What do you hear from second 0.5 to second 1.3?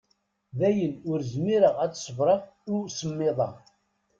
Dayen ur